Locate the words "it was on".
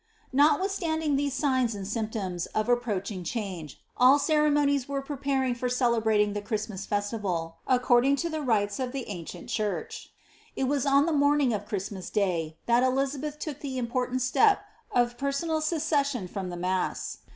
10.55-11.05